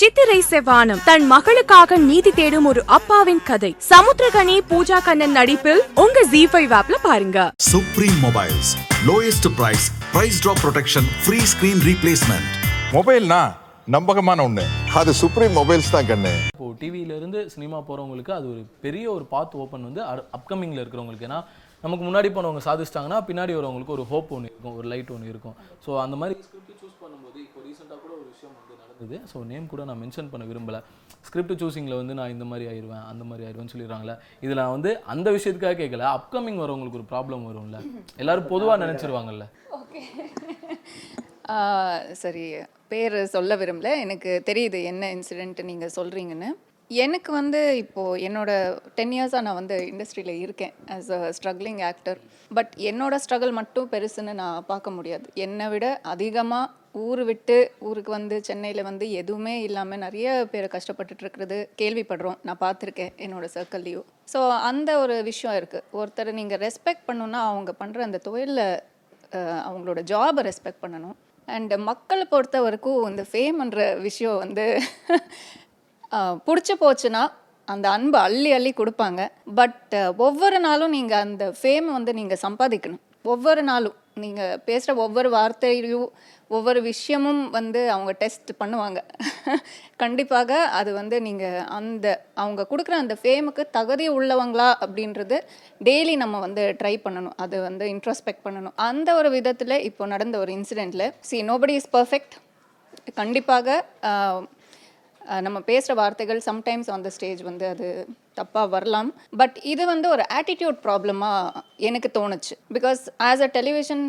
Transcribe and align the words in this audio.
சித்திரை 0.00 0.36
செவ்வானம். 0.48 1.00
தன் 1.06 1.24
மகளுக்காக 1.32 1.96
நீதி 2.08 2.30
தேடும் 2.38 2.66
ஒரு 2.70 2.80
அப்பாவின் 2.96 3.40
கதை. 3.48 3.70
சமுத்திரகனி 3.88 4.54
பூஜா 4.72 4.98
கண்ணன் 5.06 5.34
நடிப்பில் 5.38 5.80
உங்க 6.02 6.22
ஜி 6.32 6.42
ஃபைவ் 6.52 6.72
ஆப்ல 6.78 6.96
பாருங்க. 7.06 7.38
Supreme 7.72 8.18
Mobiles. 8.26 8.68
Lowest 9.08 9.46
price, 9.60 9.86
price 10.14 10.38
drop 10.44 10.60
protection, 10.66 11.04
free 11.26 11.44
screen 11.52 11.80
replacement. 11.90 12.46
மொபைல்னா 12.96 13.40
நம்பகமான 13.96 14.46
ஒண்ணு. 14.48 14.66
அது 15.00 15.14
சுப்ரீம் 15.22 15.56
மொபைல்ஸ் 15.60 15.92
தான் 15.96 16.08
கண்ணு. 16.12 16.34
இப்போது 16.54 16.78
டிவியிலேருந்து 16.82 17.42
சினிமா 17.54 17.80
போகிறவங்களுக்கு 17.88 18.34
அது 18.38 18.48
ஒரு 18.54 18.62
பெரிய 18.86 19.06
ஒரு 19.16 19.26
பாத் 19.34 19.56
ஓப்பன் 19.64 19.88
வந்து 19.88 20.02
அப்கமிங்கில் 20.38 20.82
இருக்கிறவங்களுக்கு. 20.82 21.28
ஏன்னா 21.30 21.40
நமக்கு 21.86 22.04
முன்னாடி 22.06 22.28
போனவங்க 22.36 22.62
சாதிச்சிட்டாங்கன்னா 22.68 23.18
பின்னாடி 23.30 23.52
வரவங்களுக்கு 23.58 23.96
ஒரு 23.98 24.06
ஹோப் 24.12 24.30
ஒன்று 24.36 24.50
இருக்கும் 24.52 24.78
ஒரு 24.78 24.86
லைட் 24.92 25.12
ஒன்று 25.16 25.32
இருக்கும். 25.34 25.56
ஸோ 25.84 25.90
அந்த 26.04 26.16
மாதிரி 26.22 26.36
ஸ்கிரிப்ட் 26.46 26.80
சூஸ் 26.82 26.96
பண்ணும்போது 27.02 27.38
இப்போ 27.46 27.58
ரீசெண்டாக 27.66 27.98
கூட 28.04 28.12
விஷயம் 28.38 28.58
வந்து 28.58 28.74
நடந்தது. 28.80 29.16
ஸோ 29.30 29.38
நேம் 29.50 29.70
கூட 29.70 29.84
நான் 29.88 30.00
மென்ஷன் 30.02 30.30
பண்ண 30.32 30.44
விரும்பலை. 30.50 30.80
ஸ்கிரிப்ட் 31.28 31.60
சூஸிங்கில் 31.62 31.98
வந்து 32.00 32.14
நான் 32.18 32.34
இந்த 32.34 32.44
மாதிரி 32.50 32.66
ஆயிடுவேன் 32.72 33.04
அந்த 33.10 33.24
மாதிரி 33.24 33.46
ஆயிடுவேன்னு 33.46 33.72
சொல்லிடுறாங்களே. 33.74 34.14
இதில் 34.44 34.60
நான் 34.62 34.74
வந்து 34.76 35.00
அந்த 35.12 35.30
விஷயத்துக்காக 35.36 35.78
கேட்கல 35.82 36.06
அப்கமிங் 36.16 36.60
வரவங்களுக்கு 36.62 37.00
ஒரு 37.00 37.10
ப்ராப்ளம் 37.12 37.46
வரும்ல. 37.50 37.80
எல்லாரும் 38.16 38.50
பொதுவாக 38.54 38.84
நினச்சிருவாங்கல்ல. 38.84 39.46
ஓகே 39.80 40.02
சரி. 42.22 42.54
பேர் 42.88 43.26
சொல்ல 43.34 43.56
விரும்பல. 43.56 43.88
எனக்கு 44.04 44.42
தெரியுது 44.48 44.84
என்ன 44.84 45.16
இன்சிடெண்ட் 45.16 45.60
நீங்கள் 45.70 45.92
சொல்கிறீங்கன்னு 45.96 46.50
எனக்கு 46.90 47.32
வந்து 47.32 47.76
இப்போது 47.76 48.26
என்னோட 48.26 48.80
டென் 48.94 49.12
இயர்ஸாக 49.16 49.40
நான் 49.40 49.54
வந்து 49.54 49.90
இண்டஸ்ட்ரியில் 49.92 50.40
இருக்கேன் 50.44 50.72
as 50.94 51.10
a 51.16 51.32
struggling 51.38 51.84
actor 51.84 52.18
but 52.50 52.72
என்னோட 52.90 53.14
ஸ்ட்ரகிள் 53.24 53.50
மட்டும் 53.50 53.90
பெருசுன்னு 53.90 54.34
நான் 54.34 54.66
பார்க்க 54.66 54.90
முடியாது. 54.90 55.30
என்னை 55.46 55.68
விட 55.68 56.00
அதிகமாக 56.12 56.70
ஊர் 57.04 57.22
விட்டு 57.30 57.56
ஊருக்கு 57.88 58.10
வந்து 58.16 58.36
சென்னையில் 58.48 58.86
வந்து 58.88 59.06
எதுவுமே 59.20 59.54
இல்லாமல் 59.68 60.02
நிறைய 60.04 60.28
பேர் 60.52 60.66
கஷ்டப்பட்டுட்டு 60.74 61.24
இருக்கிறது 61.24 61.58
கேள்விப்படுறோம். 61.80 62.38
நான் 62.46 62.62
பார்த்துருக்கேன் 62.64 63.12
என்னோட 63.24 63.46
சர்க்கிள்லேயும் 63.56 64.06
ஸோ 64.32 64.40
அந்த 64.68 64.90
ஒரு 65.02 65.16
விஷயம் 65.30 65.56
இருக்குது 65.60 65.86
ஒருத்தரை 65.98 66.32
நீங்கள் 66.40 66.62
ரெஸ்பெக்ட் 66.66 67.06
பண்ணணுன்னா 67.08 67.40
அவங்க 67.50 67.72
பண்ணுற 67.82 68.06
அந்த 68.08 68.20
தொழிலில் 68.28 68.64
அவங்களோட 69.68 70.00
ஜாபை 70.12 70.42
ரெஸ்பெக்ட் 70.48 70.82
பண்ணணும். 70.84 71.16
அண்டு 71.48 71.76
மக்களை 71.90 72.24
பொறுத்த 72.32 72.56
வரைக்கும் 72.66 73.02
இந்த 73.10 73.22
ஃபேம்ன்ற 73.30 73.82
விஷயம் 74.06 74.40
வந்து 74.44 74.66
பிடிச்சி 76.46 76.74
போச்சுன்னா 76.82 77.22
அந்த 77.72 77.86
அன்பை 77.96 78.18
அள்ளி 78.28 78.50
அள்ளி 78.58 78.72
கொடுப்பாங்க. 78.80 79.22
பட் 79.60 79.94
ஒவ்வொரு 80.26 80.58
நாளும் 80.66 80.94
நீங்கள் 80.98 81.24
அந்த 81.26 81.44
ஃபேம் 81.60 81.88
வந்து 81.96 82.12
நீங்கள் 82.20 82.42
சம்பாதிக்கணும். 82.46 83.02
ஒவ்வொரு 83.32 83.62
நாளும் 83.70 83.96
நீங்கள் 84.22 84.58
பேசுகிற 84.68 84.92
ஒவ்வொரு 85.04 85.28
வார்த்தையிலையும் 85.36 86.10
ஒவ்வொரு 86.50 86.80
விஷயமும் 86.82 87.40
வந்து 87.56 87.80
அவங்க 87.94 88.12
டெஸ்ட் 88.22 88.50
பண்ணுவாங்க. 88.60 88.98
கண்டிப்பாக 90.02 90.60
அது 90.78 90.90
வந்து 90.98 91.16
நீங்கள் 91.26 91.58
அந்த 91.78 92.06
அவங்க 92.42 92.66
கொடுக்குற 92.70 92.94
அந்த 93.04 93.14
ஃபேமுக்கு 93.22 93.64
தகுதி 93.78 94.06
உள்ளவங்களா 94.18 94.68
அப்படின்றது 94.84 95.38
டெய்லி 95.88 96.14
நம்ம 96.22 96.38
வந்து 96.46 96.64
ட்ரை 96.80 96.94
பண்ணணும். 97.06 97.36
அது 97.44 97.56
வந்து 97.68 97.86
இன்ட்ரோஸ்பெக்ட் 97.94 98.44
பண்ணணும். 98.46 98.76
அந்த 98.90 99.08
ஒரு 99.20 99.30
விதத்தில் 99.36 99.84
இப்போ 99.90 100.06
நடந்த 100.14 100.38
ஒரு 100.44 100.52
இன்சிடெண்ட்டில் 100.58 101.08
சி 101.30 101.40
நோபடி 101.50 101.76
இஸ் 101.80 101.92
பர்ஃபெக்ட் 101.98 102.36
கண்டிப்பாக 103.14 103.68
நம்ம 105.46 105.58
பேசுகிற 105.70 105.94
வார்த்தைகள் 106.00 106.40
சம்டைம்ஸ் 106.48 106.88
அந்த 106.96 107.08
ஸ்டேஜ் 107.16 107.40
வந்து 107.48 107.66
அது 107.74 107.88
தப்பாக 108.38 108.66
வரலாம். 108.74 109.10
பட் 109.40 109.56
இது 109.72 109.84
வந்து 109.92 110.08
ஒரு 110.14 110.24
ஆட்டிடியூட் 110.38 110.78
ப்ராப்ளமாக 110.86 111.62
எனக்கு 111.88 112.10
தோணுச்சு. 112.18 112.54
பிகாஸ் 112.76 113.02
ஆஸ் 113.28 113.44
அ 113.46 113.50
டெலிவிஷன் 113.58 114.04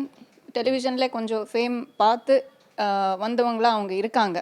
டெலிவிஷனில் 0.58 1.14
கொஞ்சம் 1.16 1.44
ஃபேம் 1.52 1.76
பார்த்து 2.02 2.36
வந்தவங்களாம் 3.24 3.76
அவங்க 3.76 3.92
இருக்காங்க. 4.02 4.38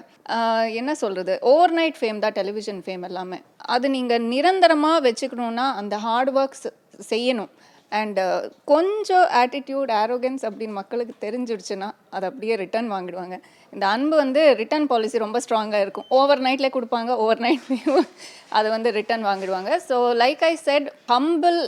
என்ன 0.80 0.90
சொல்கிறது 1.02 1.34
ஓவர் 1.52 1.74
நைட் 1.78 1.98
ஃபேம் 2.00 2.18
தான் 2.24 2.36
டெலிவிஷன் 2.40 2.80
ஃபேம் 2.86 3.04
எல்லாமே. 3.08 3.38
அது 3.76 3.86
நீங்கள் 3.96 4.26
நிரந்தரமாக 4.32 4.98
வச்சுக்கணுன்னா 5.08 5.66
அந்த 5.80 5.94
ஹார்ட் 6.06 6.30
ஒர்க்ஸ் 6.40 6.68
செய்யணும். 7.10 7.50
அண்டு 7.92 8.22
uh, 8.22 8.40
கொஞ்சம் 8.70 9.26
ஆட்டிடியூட் 9.40 9.90
ஆரோகன்ஸ் 10.00 10.42
அப்படின்னு 10.48 10.74
மக்களுக்கு 10.78 11.14
தெரிஞ்சிடுச்சுன்னா 11.24 11.88
அதை 12.14 12.24
அப்படியே 12.30 12.54
ரிட்டர்ன் 12.62 12.90
வாங்கிடுவாங்க. 12.94 13.36
இந்த 13.72 13.84
அன்பு 13.94 14.16
வந்து 14.22 14.40
ரிட்டர்ன் 14.60 14.88
பாலிசி 14.90 15.22
ரொம்ப 15.24 15.38
ஸ்ட்ராங்காக 15.44 15.84
இருக்கும். 15.86 16.06
ஓவர் 16.18 16.42
நைட்டில் 16.46 16.74
கொடுப்பாங்க 16.74 17.10
ஓவர் 17.24 17.42
நைட்லேயும் 17.46 18.04
அதை 18.58 18.68
வந்து 18.76 18.90
ரிட்டர்ன் 18.98 19.24
வாங்கிடுவாங்க. 19.30 19.70
So 19.88 19.96
like 20.22 20.44
I 20.50 20.52
said 20.66 20.88
humble 21.14 21.58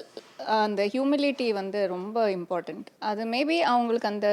அந்த 0.58 0.82
ஹியூமிலிட்டி 0.94 1.48
வந்து 1.60 1.80
ரொம்ப 1.94 2.28
இம்பார்ட்டண்ட் 2.36 2.86
அது 3.10 3.24
மேபி 3.34 3.58
அவங்களுக்கு 3.72 4.12
அந்த 4.14 4.28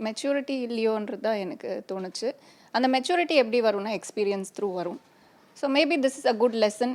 மெச்சூரிட்டி 0.00 0.56
இல்லையோன்றது 0.68 1.22
தான் 1.28 1.42
எனக்கு 1.44 1.70
தோணுச்சு. 1.90 2.28
அந்த 2.74 2.86
மெச்சூரிட்டி 2.96 3.36
எப்படி 3.42 3.60
வரும்னா 3.68 3.92
எக்ஸ்பீரியன்ஸ் 4.00 4.52
த்ரூ 4.56 4.68
வரும். 4.80 5.00
So 5.60 5.66
maybe 5.78 5.96
this 6.06 6.18
is 6.20 6.30
a 6.32 6.36
good 6.42 6.58
lesson 6.64 6.94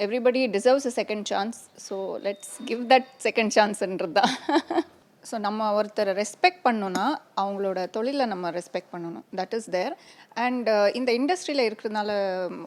everybody 0.00 0.40
deserves 0.56 0.88
a 0.90 0.94
second 1.00 1.26
chance 1.32 1.58
so 1.86 1.96
let's 2.26 2.54
give 2.70 2.82
that 2.92 3.08
second 3.26 3.52
சான்ஸ்ன்றது 3.56 4.14
தான் 4.20 4.32
ஸோ 5.24 5.36
நம்ம 5.44 5.68
ஒருத்தரை 5.76 6.12
ரெஸ்பெக்ட் 6.20 6.62
பண்ணோன்னா 6.66 7.04
அவங்களோட 7.42 7.78
தொழிலை 7.96 8.24
நம்ம 8.32 8.50
ரெஸ்பெக்ட் 8.56 8.90
பண்ணணும். 8.94 9.24
தட் 9.38 9.54
இஸ் 9.58 9.68
தேர் 9.76 9.94
அண்ட் 10.44 10.68
இந்த 10.98 11.10
இண்டஸ்ட்ரியில் 11.18 11.66
இருக்கிறதுனால 11.68 12.10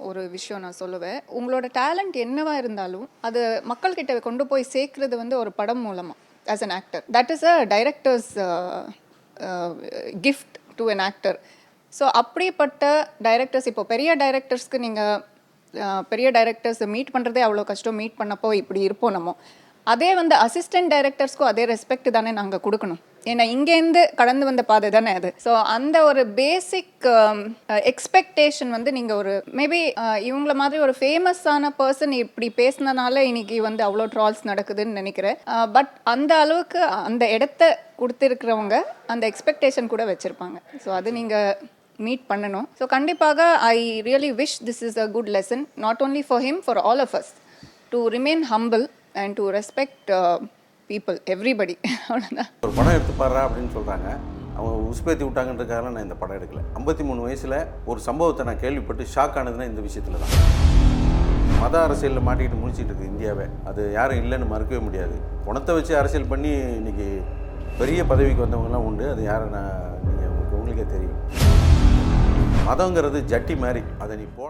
ஒரு 0.07 0.21
விஷயம் 0.37 0.63
நான் 0.65 0.79
சொல்லுவேன். 0.79 1.19
உங்களோட 1.39 1.67
டேலண்ட் 1.79 2.17
என்னவா 2.25 2.53
இருந்தாலும் 2.61 3.05
அது 3.29 3.41
மக்கள்கிட்ட 3.71 4.15
கொண்டு 4.29 4.45
போய் 4.53 4.71
சேர்க்குறது 4.75 5.15
வந்து 5.23 5.37
ஒரு 5.43 5.53
படம் 5.59 5.83
மூலமாக 5.87 6.17
as 6.47 6.63
an 6.67 6.75
actor 6.79 7.05
that 7.17 7.31
is 7.35 7.45
a 7.53 7.55
director's 7.75 8.31
gift 10.27 10.57
to 10.79 10.85
an 10.95 11.03
actor 11.09 11.39
so 11.93 12.05
அப்படிப்பட்ட 12.21 12.85
டைரக்டர்ஸ் 13.27 13.69
இப்போ 13.71 13.83
பெரிய 13.93 14.09
டைரக்டர்ஸ்க்கு 14.23 14.79
நீங்கள் 14.79 15.15
பெரிய 16.11 16.27
டைரக்டர்ஸ் 16.37 16.83
மீட் 16.95 17.13
பண்ணுறதே 17.15 17.43
அவ்வளோ 17.47 17.65
கஷ்டம். 17.71 17.99
மீட் 18.01 18.19
பண்ணப்போ 18.21 18.51
இப்படி 18.61 18.81
இருப்போம் 18.87 19.15
நம்ம. 19.17 19.35
அதே 19.93 20.09
வந்து 20.19 20.35
அசிஸ்டன்ட் 20.45 20.91
டைரக்டர்ஸ்க்கும் 20.93 21.51
அதே 21.51 21.65
ரெஸ்பெக்ட் 21.73 22.15
தானே 22.15 22.31
நாங்கள் 22.39 22.63
கொடுக்கணும். 22.65 23.01
ஏன்னா 23.31 23.43
இங்கேருந்து 23.53 24.01
கடந்து 24.19 24.47
வந்த 24.47 24.63
பாதை 24.69 24.89
தானே 24.95 25.11
அது. 25.19 25.29
ஸோ 25.45 25.51
அந்த 25.75 25.97
ஒரு 26.09 26.21
பேசிக் 26.39 27.07
எக்ஸ்பெக்டேஷன் 27.91 28.69
um, 28.71 28.75
வந்து 28.75 28.89
நீங்கள் 28.97 29.19
ஒரு 29.21 29.33
மேபி 29.59 29.79
இவங்கள 30.29 30.53
மாதிரி 30.61 30.81
ஒரு 30.85 30.93
ஃபேமஸான 30.99 31.71
பர்சன் 31.79 32.13
இப்படி 32.23 32.49
பேசினனால 32.61 33.23
இன்னைக்கு 33.29 33.57
வந்து 33.67 33.83
அவ்வளோ 33.87 34.05
ட்ரால்ஸ் 34.15 34.43
நடக்குதுன்னு 34.51 34.99
நினைக்கிறேன். 35.01 35.39
பட் 35.77 35.91
அந்த 36.13 36.33
அளவுக்கு 36.43 36.81
அந்த 37.09 37.25
இடத்த 37.37 37.71
கொடுத்துருக்கிறவங்க 38.01 38.77
அந்த 39.13 39.23
எக்ஸ்பெக்டேஷன் 39.31 39.91
கூட 39.93 40.05
வச்சுருப்பாங்க. 40.11 40.57
ஸோ 40.85 40.91
அது 40.99 41.11
நீங்கள் 41.19 41.51
மீட் 42.05 42.23
பண்ணணும். 42.31 42.67
ஸோ 42.79 42.85
கண்டிப்பாக 42.95 43.49
I 43.73 43.77
really 44.07 44.31
wish 44.41 44.55
this 44.69 44.81
is 44.87 44.99
a 45.03 45.07
good 45.17 45.31
lesson 45.37 45.63
not 45.85 46.01
only 46.05 46.23
for 46.29 46.43
him 46.47 46.61
for 46.67 46.79
all 46.89 47.03
of 47.05 47.15
us 47.19 47.31
to 47.93 47.99
remain 48.15 48.43
humble 48.53 48.85
and 49.23 49.35
to 49.39 49.45
respect 49.57 50.11
people 50.89 51.17
everybody 51.35 51.75
அவ்வளோதான் 52.09 52.49
ஒரு 52.65 52.73
படம் 52.79 52.95
எடுத்து 52.97 53.15
பாரு 53.21 53.39
அப்படின்னு 53.45 53.71
சொல்கிறாங்க 53.77 54.07
அவங்க 54.57 54.75
உஸ்பேத்தி 54.91 55.23
விட்டாங்கன்றதுக்காக 55.25 55.89
நான் 55.95 56.05
இந்த 56.05 56.15
படம் 56.21 56.37
எடுக்கல. 56.37 56.61
ஐம்பத்தி 56.79 57.03
மூணு 57.09 57.21
வயசில் 57.25 57.57
ஒரு 57.89 57.99
சம்பவத்தை 58.05 58.45
நான் 58.49 58.61
கேள்விப்பட்டு 58.63 59.03
ஷாக் 59.15 59.37
ஆனதுன்னா 59.39 59.67
இந்த 59.71 59.81
விஷயத்தில் 59.87 60.21
தான். 60.23 60.33
மத 61.61 61.75
அரசியலில் 61.87 62.25
மாட்டிக்கிட்டு 62.27 62.61
முடிச்சிட்டு 62.61 62.91
இருக்கு 62.91 63.11
இந்தியாவே. 63.11 63.45
அது 63.69 63.81
யாரும் 63.97 64.21
இல்லைன்னு 64.23 64.51
மறுக்கவே 64.53 64.81
முடியாது. 64.87 65.15
பணத்தை 65.47 65.75
வச்சு 65.77 65.93
அரசியல் 66.01 66.31
பண்ணி 66.33 66.51
இன்னைக்கு 66.79 67.07
பெரிய 67.81 67.99
பதவிக்கு 68.11 68.45
வந்தவங்கலாம் 68.45 68.87
உண்டு. 68.89 69.05
அது 69.13 69.23
யாரை 69.29 69.47
நான் 69.55 69.73
நீங்கள் 70.07 70.29
உங்களுக்கு 70.31 70.57
உங்களுக்கே 70.59 70.87
தெரியும். 70.95 71.17
மதங்கிறது 72.67 73.19
ஜட்டி 73.31 73.55
மாதிரி. 73.63 73.81
அதை 74.03 74.13
நீ 74.21 74.25
போ 74.37 74.45